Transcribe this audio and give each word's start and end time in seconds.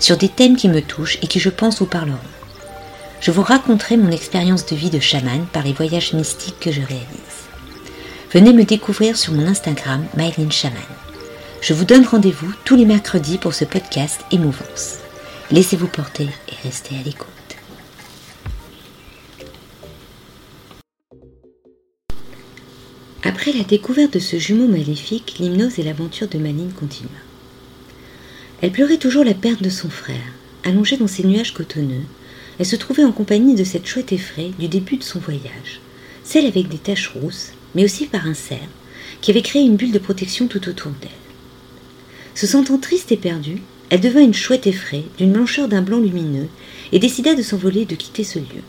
sur 0.00 0.16
des 0.16 0.28
thèmes 0.28 0.56
qui 0.56 0.68
me 0.68 0.82
touchent 0.82 1.18
et 1.22 1.26
qui 1.26 1.38
je 1.38 1.50
pense 1.50 1.78
vous 1.78 1.86
parleront. 1.86 2.18
Je 3.20 3.30
vous 3.30 3.42
raconterai 3.42 3.96
mon 3.98 4.10
expérience 4.10 4.66
de 4.66 4.74
vie 4.74 4.90
de 4.90 4.98
chaman 4.98 5.46
par 5.52 5.62
les 5.62 5.74
voyages 5.74 6.14
mystiques 6.14 6.58
que 6.58 6.72
je 6.72 6.80
réalise. 6.80 7.46
Venez 8.32 8.52
me 8.52 8.64
découvrir 8.64 9.16
sur 9.16 9.34
mon 9.34 9.46
Instagram 9.46 10.04
Mylene 10.16 10.50
Chaman. 10.50 10.80
Je 11.60 11.74
vous 11.74 11.84
donne 11.84 12.06
rendez-vous 12.06 12.50
tous 12.64 12.76
les 12.76 12.86
mercredis 12.86 13.36
pour 13.36 13.52
ce 13.52 13.66
podcast 13.66 14.22
Émouvance. 14.30 14.98
Laissez-vous 15.50 15.88
porter 15.88 16.28
et 16.48 16.54
restez 16.66 16.96
à 16.96 17.02
l'écoute. 17.02 17.28
Après 23.22 23.52
la 23.52 23.64
découverte 23.64 24.14
de 24.14 24.18
ce 24.18 24.38
jumeau 24.38 24.66
maléfique, 24.66 25.36
l'hypnose 25.38 25.78
et 25.78 25.82
l'aventure 25.82 26.28
de 26.28 26.38
Maline 26.38 26.72
continuent. 26.72 27.29
Elle 28.62 28.72
pleurait 28.72 28.98
toujours 28.98 29.24
la 29.24 29.34
perte 29.34 29.62
de 29.62 29.70
son 29.70 29.88
frère. 29.88 30.16
Allongée 30.64 30.98
dans 30.98 31.06
ses 31.06 31.24
nuages 31.24 31.54
cotonneux, 31.54 32.04
elle 32.58 32.66
se 32.66 32.76
trouvait 32.76 33.04
en 33.04 33.12
compagnie 33.12 33.54
de 33.54 33.64
cette 33.64 33.86
chouette 33.86 34.12
effraie 34.12 34.50
du 34.58 34.68
début 34.68 34.98
de 34.98 35.02
son 35.02 35.18
voyage, 35.18 35.80
celle 36.24 36.44
avec 36.44 36.68
des 36.68 36.76
taches 36.76 37.08
rousses, 37.08 37.52
mais 37.74 37.84
aussi 37.84 38.04
par 38.04 38.26
un 38.26 38.34
cerf, 38.34 38.68
qui 39.22 39.30
avait 39.30 39.40
créé 39.40 39.62
une 39.62 39.76
bulle 39.76 39.92
de 39.92 39.98
protection 39.98 40.46
tout 40.46 40.68
autour 40.68 40.92
d'elle. 41.00 41.10
Se 42.34 42.46
sentant 42.46 42.76
triste 42.76 43.12
et 43.12 43.16
perdue, 43.16 43.62
elle 43.88 44.00
devint 44.00 44.20
une 44.20 44.34
chouette 44.34 44.66
effraie, 44.66 45.04
d'une 45.16 45.32
blancheur 45.32 45.66
d'un 45.66 45.80
blanc 45.80 45.98
lumineux, 45.98 46.48
et 46.92 46.98
décida 46.98 47.34
de 47.34 47.42
s'envoler 47.42 47.82
et 47.82 47.86
de 47.86 47.96
quitter 47.96 48.24
ce 48.24 48.38
lieu. 48.38 48.62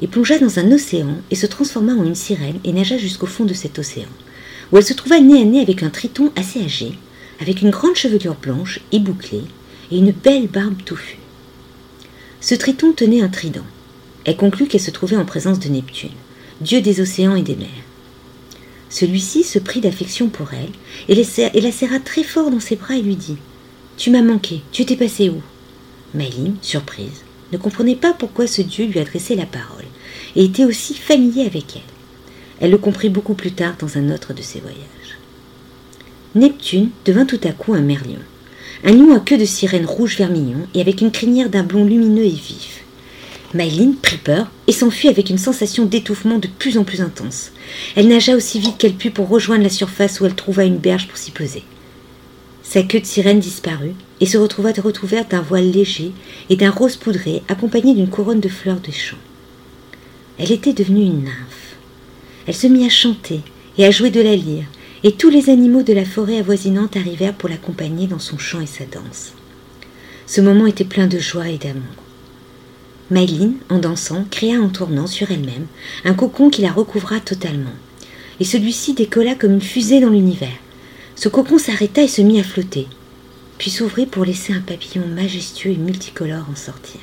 Elle 0.00 0.08
plongea 0.08 0.38
dans 0.38 0.58
un 0.58 0.72
océan 0.72 1.18
et 1.30 1.36
se 1.36 1.46
transforma 1.46 1.92
en 1.92 2.04
une 2.04 2.14
sirène 2.14 2.60
et 2.64 2.72
nagea 2.72 2.96
jusqu'au 2.96 3.26
fond 3.26 3.44
de 3.44 3.54
cet 3.54 3.78
océan, 3.78 4.08
où 4.72 4.78
elle 4.78 4.84
se 4.84 4.94
trouva 4.94 5.20
nez 5.20 5.42
à 5.42 5.44
nez 5.44 5.60
avec 5.60 5.82
un 5.82 5.90
triton 5.90 6.32
assez 6.34 6.62
âgé, 6.62 6.92
avec 7.40 7.62
une 7.62 7.70
grande 7.70 7.96
chevelure 7.96 8.34
blanche 8.34 8.80
et 8.92 8.98
bouclée, 8.98 9.44
et 9.90 9.98
une 9.98 10.12
belle 10.12 10.48
barbe 10.48 10.82
touffue. 10.84 11.18
Ce 12.40 12.54
triton 12.54 12.92
tenait 12.92 13.22
un 13.22 13.28
trident. 13.28 13.66
Elle 14.24 14.36
conclut 14.36 14.66
qu'elle 14.66 14.80
se 14.80 14.90
trouvait 14.90 15.16
en 15.16 15.24
présence 15.24 15.60
de 15.60 15.68
Neptune, 15.68 16.10
dieu 16.60 16.80
des 16.80 17.00
océans 17.00 17.36
et 17.36 17.42
des 17.42 17.56
mers. 17.56 17.68
Celui-ci 18.88 19.42
se 19.42 19.58
prit 19.58 19.80
d'affection 19.80 20.28
pour 20.28 20.48
elle 20.54 20.70
et 21.08 21.60
la 21.60 21.72
serra 21.72 21.98
très 22.00 22.22
fort 22.22 22.50
dans 22.50 22.60
ses 22.60 22.76
bras 22.76 22.96
et 22.96 23.02
lui 23.02 23.16
dit 23.16 23.36
Tu 23.96 24.10
m'as 24.10 24.22
manqué, 24.22 24.62
tu 24.72 24.82
étais 24.82 24.96
passé 24.96 25.28
où? 25.28 25.42
Maïline, 26.14 26.56
surprise, 26.62 27.24
ne 27.52 27.58
comprenait 27.58 27.96
pas 27.96 28.12
pourquoi 28.12 28.46
ce 28.46 28.62
dieu 28.62 28.86
lui 28.86 28.98
adressait 28.98 29.34
la 29.34 29.46
parole 29.46 29.84
et 30.34 30.44
était 30.44 30.64
aussi 30.64 30.94
familier 30.94 31.46
avec 31.46 31.76
elle. 31.76 31.82
Elle 32.60 32.70
le 32.70 32.78
comprit 32.78 33.10
beaucoup 33.10 33.34
plus 33.34 33.52
tard 33.52 33.74
dans 33.78 33.98
un 33.98 34.10
autre 34.10 34.32
de 34.32 34.42
ses 34.42 34.60
voyages. 34.60 35.15
Neptune 36.36 36.90
devint 37.06 37.24
tout 37.24 37.40
à 37.44 37.52
coup 37.52 37.72
un 37.72 37.80
merlion, 37.80 38.18
un 38.84 38.92
lion 38.92 39.16
à 39.16 39.20
queue 39.20 39.38
de 39.38 39.46
sirène 39.46 39.86
rouge 39.86 40.18
vermillon 40.18 40.68
et 40.74 40.82
avec 40.82 41.00
une 41.00 41.10
crinière 41.10 41.48
d'un 41.48 41.62
blond 41.62 41.86
lumineux 41.86 42.26
et 42.26 42.28
vif. 42.28 42.84
Maïline 43.54 43.94
prit 43.96 44.18
peur 44.18 44.50
et 44.66 44.72
s'enfuit 44.72 45.08
avec 45.08 45.30
une 45.30 45.38
sensation 45.38 45.86
d'étouffement 45.86 46.38
de 46.38 46.48
plus 46.58 46.76
en 46.76 46.84
plus 46.84 47.00
intense. 47.00 47.52
Elle 47.94 48.08
nagea 48.08 48.36
aussi 48.36 48.60
vite 48.60 48.76
qu'elle 48.76 48.96
put 48.96 49.10
pour 49.10 49.30
rejoindre 49.30 49.62
la 49.62 49.70
surface 49.70 50.20
où 50.20 50.26
elle 50.26 50.34
trouva 50.34 50.64
une 50.64 50.76
berge 50.76 51.08
pour 51.08 51.16
s'y 51.16 51.30
poser. 51.30 51.62
Sa 52.62 52.82
queue 52.82 53.00
de 53.00 53.06
sirène 53.06 53.40
disparut 53.40 53.94
et 54.20 54.26
se 54.26 54.36
retrouva 54.36 54.72
recouverte 54.72 55.30
d'un 55.30 55.40
voile 55.40 55.70
léger 55.70 56.12
et 56.50 56.56
d'un 56.56 56.70
rose 56.70 56.96
poudré 56.96 57.44
accompagné 57.48 57.94
d'une 57.94 58.10
couronne 58.10 58.40
de 58.40 58.50
fleurs 58.50 58.80
de 58.80 58.92
champ. 58.92 59.16
Elle 60.38 60.52
était 60.52 60.74
devenue 60.74 61.04
une 61.04 61.24
nymphe. 61.24 61.76
Elle 62.46 62.54
se 62.54 62.66
mit 62.66 62.84
à 62.84 62.90
chanter 62.90 63.40
et 63.78 63.86
à 63.86 63.90
jouer 63.90 64.10
de 64.10 64.20
la 64.20 64.36
lyre, 64.36 64.64
et 65.04 65.12
tous 65.12 65.30
les 65.30 65.50
animaux 65.50 65.82
de 65.82 65.92
la 65.92 66.04
forêt 66.04 66.38
avoisinante 66.38 66.96
arrivèrent 66.96 67.34
pour 67.34 67.48
l'accompagner 67.48 68.06
dans 68.06 68.18
son 68.18 68.38
chant 68.38 68.60
et 68.60 68.66
sa 68.66 68.84
danse. 68.84 69.32
Ce 70.26 70.40
moment 70.40 70.66
était 70.66 70.84
plein 70.84 71.06
de 71.06 71.18
joie 71.18 71.48
et 71.48 71.58
d'amour. 71.58 71.82
Maïline, 73.10 73.54
en 73.68 73.78
dansant, 73.78 74.24
créa 74.30 74.60
en 74.60 74.68
tournant 74.68 75.06
sur 75.06 75.30
elle-même 75.30 75.66
un 76.04 76.14
cocon 76.14 76.50
qui 76.50 76.62
la 76.62 76.72
recouvra 76.72 77.20
totalement, 77.20 77.74
et 78.40 78.44
celui-ci 78.44 78.94
décolla 78.94 79.36
comme 79.36 79.52
une 79.52 79.60
fusée 79.60 80.00
dans 80.00 80.10
l'univers. 80.10 80.48
Ce 81.14 81.28
cocon 81.28 81.58
s'arrêta 81.58 82.02
et 82.02 82.08
se 82.08 82.22
mit 82.22 82.40
à 82.40 82.42
flotter, 82.42 82.88
puis 83.58 83.70
s'ouvrit 83.70 84.06
pour 84.06 84.24
laisser 84.24 84.52
un 84.52 84.60
papillon 84.60 85.06
majestueux 85.06 85.70
et 85.70 85.76
multicolore 85.76 86.46
en 86.50 86.56
sortir. 86.56 87.00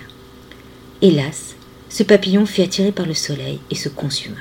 Hélas, 1.02 1.56
ce 1.90 2.04
papillon 2.04 2.46
fut 2.46 2.62
attiré 2.62 2.92
par 2.92 3.06
le 3.06 3.14
soleil 3.14 3.60
et 3.72 3.76
se 3.76 3.90
consuma. 3.90 4.36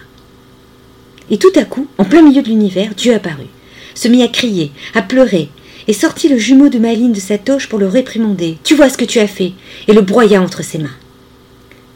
Et 1.33 1.39
tout 1.39 1.53
à 1.57 1.65
coup, 1.65 1.89
en 1.97 2.05
plein 2.05 2.23
milieu 2.23 2.43
de 2.43 2.49
l'univers, 2.49 2.95
Dieu 2.95 3.15
apparut, 3.15 3.49
se 3.95 4.07
mit 4.07 4.23
à 4.23 4.29
crier, 4.29 4.71
à 4.95 5.01
pleurer, 5.01 5.49
et 5.89 5.95
sortit 5.95 6.29
le 6.29 6.39
jumeau 6.39 6.69
de 6.69 6.79
Maline 6.79 7.13
de 7.13 7.21
sa 7.21 7.39
toche 7.39 7.69
pour 7.69 7.79
le 7.79 7.89
réprimander. 7.89 8.59
Tu 8.63 8.75
vois 8.75 8.91
ce 8.91 8.99
que 8.99 9.05
tu 9.07 9.19
as 9.19 9.27
fait 9.27 9.53
et 9.89 9.95
le 9.95 10.03
broya 10.03 10.41
entre 10.41 10.63
ses 10.63 10.79
mains. 10.79 10.95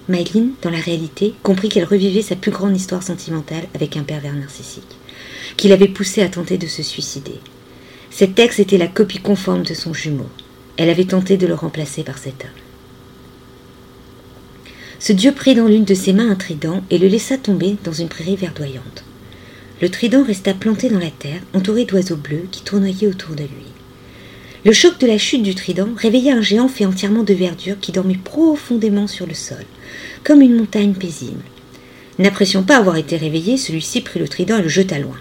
Maïline, 0.09 0.53
dans 0.63 0.71
la 0.71 0.79
réalité, 0.79 1.35
comprit 1.43 1.69
qu'elle 1.69 1.85
revivait 1.85 2.23
sa 2.23 2.35
plus 2.35 2.51
grande 2.51 2.77
histoire 2.77 3.03
sentimentale 3.03 3.65
avec 3.75 3.97
un 3.97 4.03
pervers 4.03 4.35
narcissique, 4.35 4.97
qui 5.57 5.69
l'avait 5.69 5.87
poussée 5.87 6.23
à 6.23 6.29
tenter 6.29 6.59
de 6.59 6.67
se 6.67 6.83
suicider. 6.83 7.39
Cet 8.11 8.39
ex 8.39 8.59
était 8.59 8.79
la 8.79 8.87
copie 8.87 9.19
conforme 9.19 9.65
de 9.65 9.75
son 9.75 9.93
jumeau. 9.93 10.29
Elle 10.79 10.91
avait 10.91 11.05
tenté 11.05 11.37
de 11.37 11.47
le 11.47 11.55
remplacer 11.55 12.03
par 12.05 12.19
cet 12.19 12.45
homme. 12.45 12.51
Ce 14.99 15.13
dieu 15.13 15.33
prit 15.33 15.55
dans 15.55 15.67
l'une 15.67 15.85
de 15.85 15.95
ses 15.95 16.15
mains 16.15 16.31
un 16.31 16.37
trident 16.37 16.83
et 16.91 16.97
le 16.99 17.07
laissa 17.07 17.37
tomber 17.37 17.77
dans 17.85 17.93
une 17.93 18.09
prairie 18.09 18.37
verdoyante. 18.37 19.06
Le 19.83 19.91
trident 19.91 20.25
resta 20.25 20.55
planté 20.55 20.89
dans 20.89 20.99
la 20.99 21.11
terre, 21.11 21.43
entouré 21.53 21.85
d'oiseaux 21.85 22.17
bleus 22.17 22.49
qui 22.51 22.63
tournoyaient 22.63 23.09
autour 23.09 23.35
de 23.35 23.43
lui. 23.43 23.67
Le 24.65 24.73
choc 24.73 24.99
de 24.99 25.07
la 25.07 25.19
chute 25.19 25.43
du 25.43 25.55
trident 25.55 25.91
réveilla 25.97 26.35
un 26.35 26.41
géant 26.41 26.69
fait 26.69 26.87
entièrement 26.87 27.23
de 27.23 27.35
verdure 27.35 27.79
qui 27.79 27.93
dormait 27.93 28.19
profondément 28.23 29.07
sur 29.07 29.27
le 29.27 29.35
sol, 29.35 29.65
comme 30.25 30.41
une 30.41 30.57
montagne 30.57 30.95
paisible. 30.95 31.43
N'appréciant 32.19 32.63
pas 32.63 32.79
avoir 32.79 32.97
été 32.97 33.19
réveillé, 33.19 33.59
celui-ci 33.59 34.01
prit 34.01 34.19
le 34.19 34.29
trident 34.29 34.59
et 34.59 34.63
le 34.63 34.69
jeta 34.69 34.99
loin. 34.99 35.19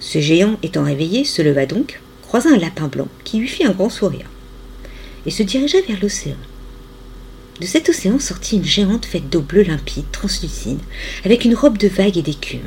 Ce 0.00 0.20
géant, 0.20 0.58
étant 0.62 0.84
réveillé, 0.84 1.24
se 1.24 1.40
leva 1.40 1.64
donc, 1.64 1.98
croisa 2.20 2.50
un 2.50 2.58
lapin 2.58 2.88
blanc 2.88 3.08
qui 3.24 3.38
lui 3.38 3.48
fit 3.48 3.64
un 3.64 3.72
grand 3.72 3.88
sourire, 3.88 4.28
et 5.24 5.30
se 5.30 5.42
dirigea 5.42 5.78
vers 5.88 6.00
l'océan. 6.02 6.36
De 7.60 7.66
cet 7.66 7.88
océan 7.88 8.18
sortit 8.18 8.56
une 8.56 8.64
géante 8.64 9.06
faite 9.06 9.30
d'eau 9.30 9.40
bleue 9.40 9.62
limpide, 9.62 10.10
translucide, 10.12 10.80
avec 11.24 11.46
une 11.46 11.54
robe 11.54 11.78
de 11.78 11.88
vagues 11.88 12.18
et 12.18 12.22
d'écume. 12.22 12.60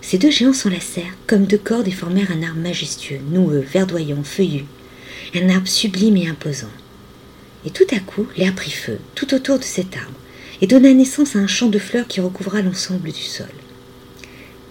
Ces 0.00 0.18
deux 0.18 0.30
géants 0.30 0.52
s'enlacèrent 0.52 1.16
comme 1.26 1.44
deux 1.44 1.58
cordes 1.58 1.88
et 1.88 1.92
formèrent 1.92 2.30
un 2.30 2.42
arbre 2.42 2.60
majestueux, 2.60 3.20
noueux, 3.30 3.60
verdoyant, 3.60 4.22
feuillu, 4.22 4.64
un 5.34 5.48
arbre 5.50 5.68
sublime 5.68 6.16
et 6.16 6.28
imposant. 6.28 6.70
Et 7.66 7.70
tout 7.70 7.86
à 7.94 7.98
coup, 7.98 8.26
l'air 8.36 8.54
prit 8.54 8.70
feu, 8.70 8.98
tout 9.14 9.34
autour 9.34 9.58
de 9.58 9.64
cet 9.64 9.96
arbre, 9.96 10.18
et 10.60 10.66
donna 10.66 10.92
naissance 10.92 11.36
à 11.36 11.40
un 11.40 11.46
champ 11.46 11.68
de 11.68 11.78
fleurs 11.78 12.06
qui 12.06 12.20
recouvra 12.20 12.62
l'ensemble 12.62 13.12
du 13.12 13.22
sol. 13.22 13.46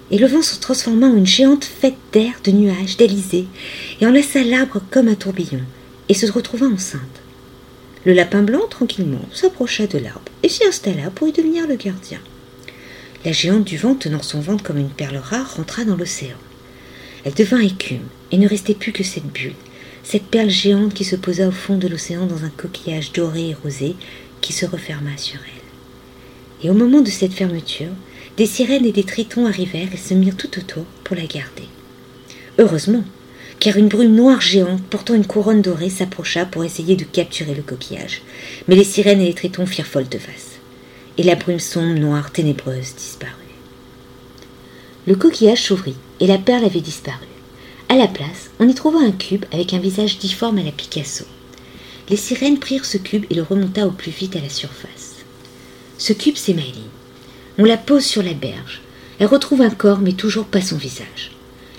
Et 0.09 0.17
le 0.17 0.27
vent 0.27 0.41
se 0.41 0.59
transforma 0.59 1.07
en 1.07 1.17
une 1.17 1.27
géante 1.27 1.65
faite 1.65 1.97
d'air, 2.13 2.33
de 2.43 2.51
nuages, 2.51 2.97
d'Élysée, 2.97 3.47
et 3.99 4.05
enlaça 4.05 4.43
l'arbre 4.43 4.81
comme 4.89 5.09
un 5.09 5.15
tourbillon, 5.15 5.61
et 6.09 6.13
se 6.13 6.31
retrouva 6.31 6.67
enceinte. 6.67 7.01
Le 8.05 8.13
lapin 8.13 8.41
blanc, 8.41 8.67
tranquillement, 8.69 9.27
s'approcha 9.33 9.85
de 9.85 9.97
l'arbre 9.97 10.31
et 10.41 10.47
s'y 10.47 10.65
installa 10.65 11.09
pour 11.09 11.27
y 11.27 11.33
devenir 11.33 11.67
le 11.67 11.75
gardien. 11.75 12.19
La 13.25 13.31
géante 13.31 13.63
du 13.63 13.77
vent, 13.77 13.95
tenant 13.95 14.21
son 14.21 14.39
ventre 14.39 14.63
comme 14.63 14.77
une 14.77 14.89
perle 14.89 15.17
rare, 15.17 15.55
rentra 15.55 15.83
dans 15.83 15.95
l'océan. 15.95 16.37
Elle 17.25 17.33
devint 17.33 17.59
écume, 17.59 18.07
et 18.31 18.37
ne 18.37 18.47
restait 18.47 18.75
plus 18.75 18.91
que 18.91 19.03
cette 19.03 19.25
bulle, 19.25 19.55
cette 20.03 20.27
perle 20.27 20.49
géante 20.49 20.93
qui 20.93 21.03
se 21.03 21.15
posa 21.15 21.47
au 21.47 21.51
fond 21.51 21.77
de 21.77 21.87
l'océan 21.87 22.25
dans 22.25 22.45
un 22.45 22.49
coquillage 22.49 23.11
doré 23.11 23.49
et 23.49 23.53
rosé 23.53 23.95
qui 24.39 24.53
se 24.53 24.65
referma 24.65 25.17
sur 25.17 25.39
elle. 25.39 26.65
Et 26.65 26.69
au 26.69 26.73
moment 26.73 27.01
de 27.01 27.09
cette 27.09 27.33
fermeture, 27.33 27.91
des 28.37 28.45
sirènes 28.45 28.85
et 28.85 28.91
des 28.91 29.03
tritons 29.03 29.47
arrivèrent 29.47 29.93
et 29.93 29.97
se 29.97 30.13
mirent 30.13 30.37
tout 30.37 30.57
autour 30.57 30.85
pour 31.03 31.15
la 31.15 31.25
garder. 31.25 31.67
Heureusement, 32.59 33.03
car 33.59 33.77
une 33.77 33.87
brume 33.87 34.15
noire 34.15 34.41
géante 34.41 34.83
portant 34.83 35.15
une 35.15 35.25
couronne 35.25 35.61
dorée 35.61 35.89
s'approcha 35.89 36.45
pour 36.45 36.63
essayer 36.63 36.95
de 36.95 37.03
capturer 37.03 37.55
le 37.55 37.63
coquillage. 37.63 38.21
Mais 38.67 38.75
les 38.75 38.83
sirènes 38.83 39.21
et 39.21 39.27
les 39.27 39.33
tritons 39.33 39.65
firent 39.65 39.87
volte-face 39.91 40.56
et 41.17 41.23
la 41.23 41.35
brume 41.35 41.59
sombre, 41.59 41.99
noire, 41.99 42.31
ténébreuse 42.31 42.95
disparut. 42.95 43.33
Le 45.07 45.15
coquillage 45.15 45.63
s'ouvrit 45.63 45.95
et 46.19 46.27
la 46.27 46.37
perle 46.37 46.65
avait 46.65 46.81
disparu. 46.81 47.25
À 47.89 47.95
la 47.95 48.07
place, 48.07 48.51
on 48.59 48.67
y 48.67 48.73
trouva 48.73 48.99
un 48.99 49.11
cube 49.11 49.45
avec 49.51 49.73
un 49.73 49.79
visage 49.79 50.19
difforme 50.19 50.57
à 50.57 50.63
la 50.63 50.71
Picasso. 50.71 51.25
les 52.09 52.17
sirènes 52.17 52.59
prirent 52.59 52.85
ce 52.85 52.97
cube 52.97 53.25
et 53.29 53.35
le 53.35 53.41
remonta 53.41 53.87
au 53.87 53.91
plus 53.91 54.11
vite 54.11 54.35
à 54.35 54.41
la 54.41 54.49
surface. 54.49 55.15
Ce 55.97 56.13
cube, 56.13 56.35
c'est 56.37 56.53
Maëline. 56.53 56.91
On 57.57 57.63
la 57.63 57.77
pose 57.77 58.05
sur 58.05 58.21
la 58.21 58.33
berge. 58.33 58.81
Elle 59.19 59.27
retrouve 59.27 59.61
un 59.61 59.69
corps, 59.69 59.99
mais 59.99 60.13
toujours 60.13 60.45
pas 60.45 60.61
son 60.61 60.77
visage. 60.77 61.31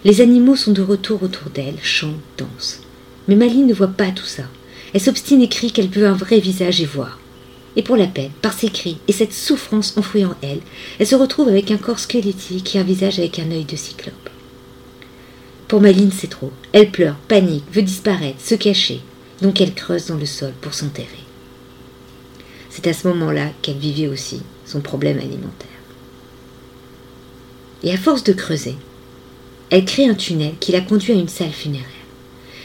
Les 0.05 0.21
animaux 0.21 0.57
sont 0.57 0.73
de 0.73 0.83
retour 0.83 1.23
autour 1.23 1.51
d'elle, 1.51 1.79
chantent, 1.83 2.15
dansent. 2.37 2.81
Mais 3.27 3.37
Maline 3.37 3.67
ne 3.67 3.75
voit 3.75 3.89
pas 3.89 4.11
tout 4.11 4.25
ça. 4.25 4.45
Elle 4.93 5.01
s'obstine 5.01 5.43
et 5.43 5.49
crie 5.49 5.71
qu'elle 5.73 5.89
veut 5.89 6.07
un 6.07 6.15
vrai 6.15 6.41
visage 6.41 6.81
et 6.81 6.87
voir. 6.87 7.19
Et 7.79 7.83
pour 7.83 7.97
la 7.97 8.09
peine, 8.09 8.33
par 8.43 8.53
ses 8.53 8.71
cris 8.71 8.99
et 9.07 9.13
cette 9.13 9.33
souffrance 9.33 9.97
enfouie 9.97 10.25
en 10.25 10.35
elle, 10.43 10.59
elle 10.99 11.07
se 11.07 11.15
retrouve 11.15 11.47
avec 11.47 11.71
un 11.71 11.77
corps 11.77 12.01
squelettique 12.01 12.75
et 12.75 12.81
un 12.81 12.83
visage 12.83 13.21
avec 13.21 13.39
un 13.39 13.53
œil 13.53 13.65
de 13.65 13.77
cyclope. 13.77 14.31
Pour 15.69 15.81
Maline, 15.81 16.11
c'est 16.11 16.27
trop. 16.27 16.51
Elle 16.73 16.91
pleure, 16.91 17.15
panique, 17.29 17.63
veut 17.73 17.83
disparaître, 17.83 18.41
se 18.41 18.57
cacher. 18.57 19.01
Donc 19.43 19.61
elle 19.61 19.75
creuse 19.75 20.07
dans 20.07 20.17
le 20.17 20.27
sol 20.27 20.53
pour 20.61 20.75
s'enterrer. 20.75 21.07
C'est 22.69 22.89
à 22.89 22.93
ce 22.93 23.07
moment-là 23.07 23.53
qu'elle 23.63 23.79
vivait 23.79 24.09
aussi 24.09 24.43
son 24.67 24.81
problème 24.81 25.19
alimentaire. 25.19 25.69
Et 27.85 27.93
à 27.93 27.97
force 27.97 28.25
de 28.25 28.33
creuser, 28.33 28.75
elle 29.71 29.85
crée 29.85 30.09
un 30.09 30.15
tunnel 30.15 30.55
qui 30.59 30.73
la 30.73 30.81
conduit 30.81 31.13
à 31.13 31.17
une 31.17 31.29
salle 31.29 31.53
funéraire. 31.53 31.87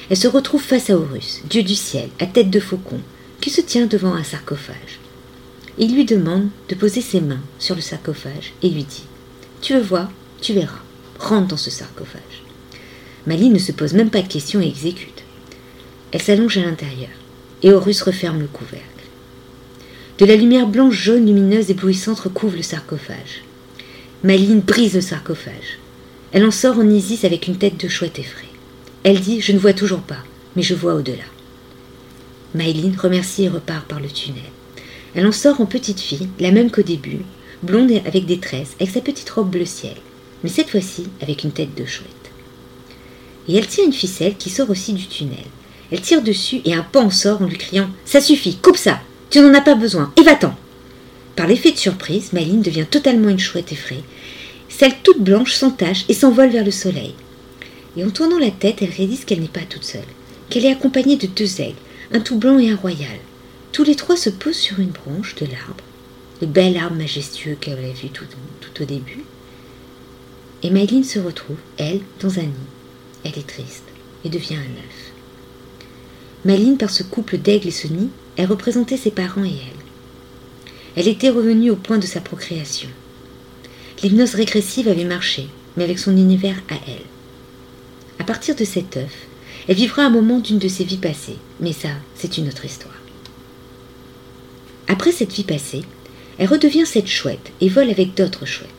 Elle 0.09 0.17
se 0.17 0.27
retrouve 0.27 0.63
face 0.63 0.89
à 0.89 0.97
Horus, 0.97 1.41
dieu 1.47 1.61
du 1.61 1.75
ciel, 1.75 2.09
à 2.19 2.25
tête 2.25 2.49
de 2.49 2.59
faucon, 2.59 2.99
qui 3.41 3.51
se 3.51 3.61
tient 3.61 3.85
devant 3.85 4.15
un 4.15 4.23
sarcophage. 4.23 5.02
Il 5.79 5.95
lui 5.95 6.05
demande 6.05 6.49
de 6.69 6.75
poser 6.75 7.01
ses 7.01 7.19
mains 7.19 7.41
sur 7.57 7.73
le 7.75 7.81
sarcophage 7.81 8.53
et 8.61 8.69
lui 8.69 8.83
dit 8.83 9.05
Tu 9.61 9.73
veux 9.73 9.81
voir 9.81 10.11
Tu 10.39 10.53
verras. 10.53 10.81
Rentre 11.19 11.47
dans 11.47 11.57
ce 11.57 11.71
sarcophage. 11.71 12.43
Mali 13.25 13.49
ne 13.49 13.57
se 13.57 13.71
pose 13.71 13.93
même 13.93 14.09
pas 14.09 14.21
de 14.21 14.27
questions 14.27 14.61
et 14.61 14.67
exécute. 14.67 15.23
Elle 16.11 16.21
s'allonge 16.21 16.57
à 16.57 16.61
l'intérieur, 16.61 17.09
et 17.63 17.71
Horus 17.71 18.01
referme 18.01 18.39
le 18.39 18.47
couvercle. 18.47 18.85
De 20.19 20.25
la 20.25 20.35
lumière 20.35 20.67
blanche, 20.67 20.93
jaune, 20.95 21.25
lumineuse, 21.25 21.71
éblouissante 21.71 22.19
recouvre 22.19 22.57
le 22.57 22.61
sarcophage. 22.61 23.43
Maline 24.23 24.59
brise 24.59 24.93
le 24.93 25.01
sarcophage. 25.01 25.79
Elle 26.33 26.45
en 26.45 26.51
sort 26.51 26.77
en 26.77 26.89
Isis 26.89 27.25
avec 27.25 27.47
une 27.47 27.57
tête 27.57 27.79
de 27.79 27.87
chouette 27.87 28.19
effrayée. 28.19 28.49
Elle 29.03 29.19
dit 29.21 29.41
Je 29.41 29.53
ne 29.53 29.59
vois 29.59 29.73
toujours 29.73 30.01
pas, 30.01 30.23
mais 30.55 30.61
je 30.61 30.75
vois 30.75 30.93
au-delà. 30.93 31.23
Maïline 32.53 32.95
remercie 32.95 33.45
et 33.45 33.49
repart 33.49 33.85
par 33.87 33.99
le 33.99 34.07
tunnel. 34.09 34.43
Elle 35.15 35.27
en 35.27 35.31
sort 35.31 35.61
en 35.61 35.65
petite 35.65 35.99
fille, 35.99 36.29
la 36.39 36.51
même 36.51 36.71
qu'au 36.71 36.81
début, 36.81 37.19
blonde 37.61 37.91
avec 38.05 38.25
des 38.25 38.39
tresses, 38.39 38.75
avec 38.79 38.93
sa 38.93 39.01
petite 39.01 39.29
robe 39.29 39.51
bleu 39.51 39.65
ciel, 39.65 39.95
mais 40.43 40.49
cette 40.49 40.69
fois-ci 40.69 41.05
avec 41.21 41.43
une 41.43 41.51
tête 41.51 41.75
de 41.75 41.85
chouette. 41.85 42.09
Et 43.47 43.55
elle 43.55 43.67
tient 43.67 43.85
une 43.85 43.93
ficelle 43.93 44.35
qui 44.35 44.49
sort 44.49 44.69
aussi 44.69 44.93
du 44.93 45.07
tunnel. 45.07 45.37
Elle 45.91 46.01
tire 46.01 46.23
dessus 46.23 46.61
et 46.65 46.73
un 46.73 46.81
pan 46.81 47.09
sort 47.09 47.41
en 47.41 47.45
lui 47.45 47.57
criant 47.57 47.89
Ça 48.05 48.21
suffit, 48.21 48.57
coupe 48.57 48.77
ça 48.77 48.99
Tu 49.29 49.39
n'en 49.39 49.53
as 49.53 49.61
pas 49.61 49.75
besoin, 49.75 50.11
et 50.17 50.23
va-t'en 50.23 50.55
Par 51.35 51.47
l'effet 51.47 51.71
de 51.71 51.77
surprise, 51.77 52.33
Maïline 52.33 52.61
devient 52.61 52.85
totalement 52.89 53.29
une 53.29 53.39
chouette 53.39 53.71
effrayée. 53.71 54.03
Celle 54.69 54.95
toute 55.03 55.21
blanche 55.21 55.53
s'entache 55.53 56.05
et 56.09 56.13
s'envole 56.13 56.49
vers 56.49 56.65
le 56.65 56.71
soleil. 56.71 57.13
Et 57.95 58.03
en 58.03 58.09
tournant 58.09 58.39
la 58.39 58.49
tête, 58.49 58.81
elle 58.81 58.89
réalise 58.89 59.23
qu'elle 59.25 59.41
n'est 59.41 59.47
pas 59.47 59.59
toute 59.69 59.83
seule, 59.83 60.01
qu'elle 60.49 60.65
est 60.65 60.71
accompagnée 60.71 61.17
de 61.17 61.27
deux 61.27 61.61
aigles, 61.61 61.75
un 62.11 62.21
tout 62.21 62.37
blanc 62.37 62.57
et 62.57 62.71
un 62.71 62.75
royal. 62.75 63.19
Tous 63.73 63.83
les 63.83 63.95
trois 63.95 64.15
se 64.15 64.29
posent 64.29 64.55
sur 64.55 64.79
une 64.79 64.91
branche 64.91 65.33
de 65.33 65.47
l'arbre, 65.47 65.83
le 66.41 66.47
bel 66.47 66.77
arbre 66.77 66.95
majestueux 66.95 67.57
qu'elle 67.59 67.79
avait 67.79 67.91
vu 67.91 68.09
tout, 68.09 68.23
au 68.79 68.85
début. 68.85 69.23
Et 70.61 70.69
Maïline 70.69 71.03
se 71.03 71.17
retrouve, 71.17 71.57
elle, 71.77 72.01
dans 72.19 72.37
un 72.37 72.43
nid. 72.43 72.69
Elle 73.23 73.39
est 73.39 73.47
triste 73.47 73.85
et 74.23 74.29
devient 74.29 74.57
un 74.57 74.59
œuf. 74.59 75.11
Maline, 76.45 76.77
par 76.77 76.91
ce 76.91 77.01
couple 77.01 77.39
d'aigle 77.39 77.69
et 77.69 77.71
ce 77.71 77.87
nid, 77.87 78.09
elle 78.35 78.45
représentait 78.45 78.95
ses 78.95 79.09
parents 79.09 79.43
et 79.43 79.47
elle. 79.47 79.83
Elle 80.95 81.07
était 81.07 81.31
revenue 81.31 81.71
au 81.71 81.75
point 81.75 81.97
de 81.97 82.05
sa 82.05 82.21
procréation. 82.21 82.89
L'hypnose 84.03 84.35
régressive 84.35 84.87
avait 84.87 85.03
marché, 85.03 85.47
mais 85.77 85.83
avec 85.83 85.97
son 85.97 86.15
univers 86.15 86.61
à 86.69 86.75
elle. 86.87 87.05
À 88.19 88.23
partir 88.23 88.55
de 88.55 88.65
cet 88.65 88.97
œuf, 88.97 89.13
elle 89.67 89.75
vivra 89.77 90.03
un 90.03 90.11
moment 90.11 90.39
d'une 90.39 90.59
de 90.59 90.67
ses 90.67 90.83
vies 90.83 90.97
passées, 90.97 91.39
mais 91.59 91.73
ça, 91.73 91.89
c'est 92.15 92.37
une 92.37 92.49
autre 92.49 92.65
histoire. 92.65 93.02
Après 94.87 95.11
cette 95.11 95.33
vie 95.33 95.43
passée, 95.43 95.83
elle 96.37 96.47
redevient 96.47 96.85
cette 96.85 97.07
chouette 97.07 97.51
et 97.61 97.69
vole 97.69 97.89
avec 97.89 98.15
d'autres 98.15 98.45
chouettes. 98.45 98.69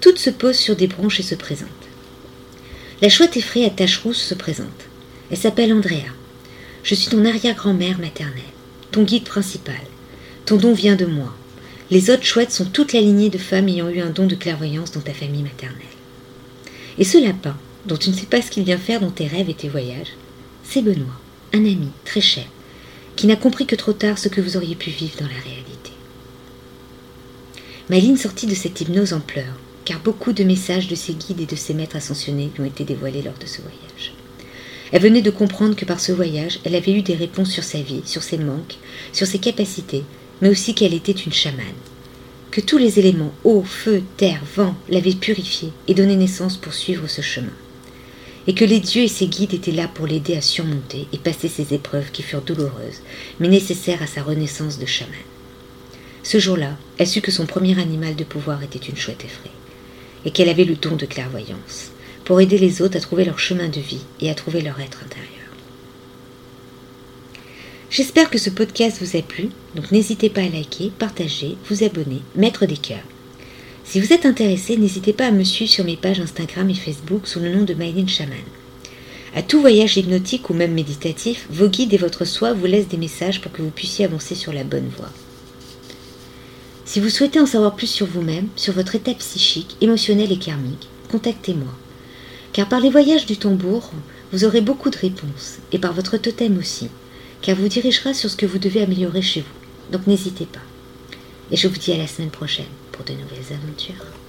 Toutes 0.00 0.18
se 0.18 0.30
posent 0.30 0.58
sur 0.58 0.76
des 0.76 0.86
branches 0.86 1.20
et 1.20 1.24
se 1.24 1.34
présentent. 1.34 1.68
La 3.02 3.08
chouette 3.08 3.36
effrayée 3.36 3.66
à 3.66 3.70
tache 3.70 3.98
rousse 3.98 4.22
se 4.22 4.34
présente. 4.34 4.68
Elle 5.30 5.36
s'appelle 5.36 5.72
Andrea. 5.72 6.12
Je 6.82 6.94
suis 6.94 7.08
ton 7.08 7.24
arrière-grand-mère 7.24 7.98
maternelle, 7.98 8.42
ton 8.92 9.02
guide 9.02 9.24
principal. 9.24 9.80
Ton 10.46 10.56
don 10.56 10.74
vient 10.74 10.96
de 10.96 11.06
moi. 11.06 11.34
Les 11.90 12.10
autres 12.10 12.24
chouettes 12.24 12.52
sont 12.52 12.66
toute 12.66 12.92
la 12.92 13.00
lignée 13.00 13.30
de 13.30 13.38
femmes 13.38 13.68
ayant 13.68 13.88
eu 13.88 14.00
un 14.00 14.10
don 14.10 14.26
de 14.26 14.34
clairvoyance 14.34 14.92
dans 14.92 15.00
ta 15.00 15.14
famille 15.14 15.42
maternelle. 15.42 15.80
Et 16.98 17.04
ce 17.04 17.18
lapin, 17.22 17.56
dont 17.86 17.96
tu 17.96 18.10
ne 18.10 18.14
sais 18.14 18.26
pas 18.26 18.42
ce 18.42 18.50
qu'il 18.50 18.64
vient 18.64 18.78
faire 18.78 19.00
dans 19.00 19.10
tes 19.10 19.26
rêves 19.26 19.50
et 19.50 19.54
tes 19.54 19.68
voyages, 19.68 20.12
c'est 20.62 20.82
Benoît, 20.82 21.20
un 21.52 21.60
ami 21.60 21.90
très 22.04 22.20
cher, 22.20 22.46
qui 23.16 23.26
n'a 23.26 23.36
compris 23.36 23.66
que 23.66 23.76
trop 23.76 23.92
tard 23.92 24.18
ce 24.18 24.28
que 24.28 24.40
vous 24.40 24.56
auriez 24.56 24.74
pu 24.74 24.90
vivre 24.90 25.16
dans 25.20 25.26
la 25.26 25.42
réalité. 25.42 25.92
Maline 27.90 28.16
sortit 28.16 28.46
de 28.46 28.54
cette 28.54 28.80
hypnose 28.80 29.12
en 29.12 29.20
pleurs, 29.20 29.58
car 29.84 30.00
beaucoup 30.00 30.32
de 30.32 30.44
messages 30.44 30.88
de 30.88 30.94
ses 30.94 31.14
guides 31.14 31.40
et 31.40 31.46
de 31.46 31.56
ses 31.56 31.74
maîtres 31.74 31.96
ascensionnés 31.96 32.50
lui 32.54 32.62
ont 32.62 32.66
été 32.66 32.84
dévoilés 32.84 33.22
lors 33.22 33.38
de 33.38 33.46
ce 33.46 33.60
voyage. 33.60 34.14
Elle 34.92 35.02
venait 35.02 35.22
de 35.22 35.30
comprendre 35.30 35.76
que 35.76 35.84
par 35.84 36.00
ce 36.00 36.12
voyage, 36.12 36.60
elle 36.64 36.74
avait 36.74 36.92
eu 36.92 37.02
des 37.02 37.14
réponses 37.14 37.50
sur 37.50 37.64
sa 37.64 37.80
vie, 37.80 38.02
sur 38.04 38.22
ses 38.22 38.38
manques, 38.38 38.78
sur 39.12 39.26
ses 39.26 39.38
capacités, 39.38 40.04
mais 40.40 40.48
aussi 40.48 40.74
qu'elle 40.74 40.94
était 40.94 41.12
une 41.12 41.32
chamane. 41.32 41.64
Que 42.50 42.60
tous 42.60 42.78
les 42.78 42.98
éléments, 42.98 43.34
eau, 43.42 43.62
feu, 43.62 44.02
terre, 44.16 44.42
vent, 44.56 44.76
l'avaient 44.88 45.14
purifiée 45.14 45.72
et 45.88 45.94
donné 45.94 46.16
naissance 46.16 46.56
pour 46.56 46.72
suivre 46.72 47.08
ce 47.08 47.20
chemin. 47.20 47.52
Et 48.46 48.54
que 48.54 48.64
les 48.64 48.80
dieux 48.80 49.02
et 49.02 49.08
ses 49.08 49.26
guides 49.26 49.54
étaient 49.54 49.72
là 49.72 49.88
pour 49.88 50.06
l'aider 50.06 50.36
à 50.36 50.42
surmonter 50.42 51.06
et 51.12 51.18
passer 51.18 51.48
ces 51.48 51.72
épreuves 51.72 52.10
qui 52.10 52.22
furent 52.22 52.42
douloureuses, 52.42 53.00
mais 53.40 53.48
nécessaires 53.48 54.02
à 54.02 54.06
sa 54.06 54.22
renaissance 54.22 54.78
de 54.78 54.86
chamane. 54.86 55.14
Ce 56.22 56.38
jour-là, 56.38 56.76
elle 56.98 57.06
sut 57.06 57.20
que 57.20 57.30
son 57.30 57.46
premier 57.46 57.78
animal 57.80 58.16
de 58.16 58.24
pouvoir 58.24 58.62
était 58.62 58.78
une 58.78 58.96
chouette 58.96 59.24
effraie 59.24 59.50
et 60.24 60.30
qu'elle 60.30 60.48
avait 60.48 60.64
le 60.64 60.74
don 60.74 60.96
de 60.96 61.06
clairvoyance, 61.06 61.90
pour 62.24 62.40
aider 62.40 62.58
les 62.58 62.80
autres 62.80 62.96
à 62.96 63.00
trouver 63.00 63.24
leur 63.24 63.38
chemin 63.38 63.68
de 63.68 63.80
vie 63.80 64.04
et 64.20 64.30
à 64.30 64.34
trouver 64.34 64.62
leur 64.62 64.80
être 64.80 65.02
intérieur. 65.04 65.28
J'espère 67.90 68.30
que 68.30 68.38
ce 68.38 68.50
podcast 68.50 68.98
vous 69.00 69.16
a 69.16 69.22
plu, 69.22 69.50
donc 69.76 69.92
n'hésitez 69.92 70.30
pas 70.30 70.40
à 70.40 70.48
liker, 70.48 70.90
partager, 70.98 71.56
vous 71.68 71.84
abonner, 71.84 72.22
mettre 72.34 72.66
des 72.66 72.76
cœurs. 72.76 73.04
Si 73.84 74.00
vous 74.00 74.12
êtes 74.14 74.24
intéressé, 74.24 74.78
n'hésitez 74.78 75.12
pas 75.12 75.26
à 75.26 75.30
me 75.30 75.44
suivre 75.44 75.70
sur 75.70 75.84
mes 75.84 75.96
pages 75.96 76.18
Instagram 76.18 76.70
et 76.70 76.74
Facebook 76.74 77.28
sous 77.28 77.38
le 77.38 77.54
nom 77.54 77.64
de 77.64 77.74
Mylene 77.74 78.08
Shaman. 78.08 78.38
À 79.36 79.42
tout 79.42 79.60
voyage 79.60 79.96
hypnotique 79.98 80.48
ou 80.48 80.54
même 80.54 80.72
méditatif, 80.72 81.46
vos 81.50 81.68
guides 81.68 81.92
et 81.92 81.98
votre 81.98 82.24
soi 82.24 82.54
vous 82.54 82.64
laissent 82.64 82.88
des 82.88 82.96
messages 82.96 83.42
pour 83.42 83.52
que 83.52 83.60
vous 83.60 83.70
puissiez 83.70 84.06
avancer 84.06 84.34
sur 84.34 84.54
la 84.54 84.64
bonne 84.64 84.88
voie. 84.96 85.10
Si 86.86 86.98
vous 86.98 87.10
souhaitez 87.10 87.38
en 87.38 87.46
savoir 87.46 87.76
plus 87.76 87.86
sur 87.86 88.06
vous-même, 88.06 88.48
sur 88.56 88.72
votre 88.72 88.94
état 88.94 89.14
psychique, 89.14 89.76
émotionnel 89.82 90.32
et 90.32 90.38
karmique, 90.38 90.88
contactez-moi. 91.10 91.72
Car 92.54 92.68
par 92.68 92.80
les 92.80 92.90
voyages 92.90 93.26
du 93.26 93.36
tambour, 93.36 93.90
vous 94.32 94.44
aurez 94.44 94.62
beaucoup 94.62 94.90
de 94.90 94.98
réponses, 94.98 95.58
et 95.72 95.78
par 95.78 95.92
votre 95.92 96.16
totem 96.16 96.56
aussi, 96.58 96.88
car 97.42 97.56
vous 97.56 97.68
dirigera 97.68 98.14
sur 98.14 98.30
ce 98.30 98.36
que 98.36 98.46
vous 98.46 98.58
devez 98.58 98.82
améliorer 98.82 99.22
chez 99.22 99.40
vous. 99.40 99.92
Donc 99.92 100.06
n'hésitez 100.06 100.46
pas. 100.46 100.62
Et 101.50 101.56
je 101.56 101.68
vous 101.68 101.76
dis 101.76 101.92
à 101.92 101.98
la 101.98 102.06
semaine 102.06 102.30
prochaine 102.30 102.64
pour 102.94 103.04
de 103.04 103.12
nouvelles 103.12 103.52
aventures. 103.52 104.23